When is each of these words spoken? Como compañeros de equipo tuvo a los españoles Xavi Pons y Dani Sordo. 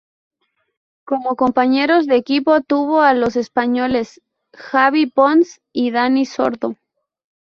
Como 1.05 1.35
compañeros 1.35 2.07
de 2.07 2.15
equipo 2.15 2.59
tuvo 2.61 3.03
a 3.03 3.13
los 3.13 3.35
españoles 3.35 4.23
Xavi 4.51 5.05
Pons 5.05 5.61
y 5.73 5.91
Dani 5.91 6.25
Sordo. 6.25 6.75